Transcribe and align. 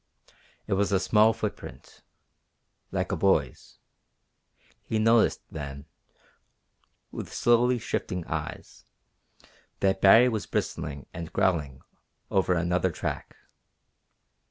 It 0.65 0.73
was 0.73 0.91
a 0.91 0.99
small 0.99 1.31
footprint. 1.31 2.01
Like 2.91 3.11
a 3.11 3.15
boy's. 3.15 3.77
He 4.81 4.97
noticed, 4.97 5.43
then, 5.51 5.85
with 7.11 7.31
slowly 7.31 7.77
shifting 7.77 8.25
eyes, 8.25 8.85
that 9.79 10.01
Baree 10.01 10.29
was 10.29 10.47
bristling 10.47 11.05
and 11.13 11.31
growling 11.31 11.83
over 12.31 12.55
another 12.55 12.89
track. 12.89 13.35